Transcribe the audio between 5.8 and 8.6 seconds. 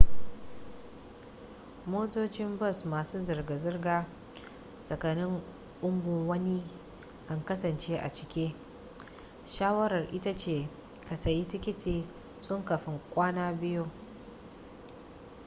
unguwanni kan kasance a cike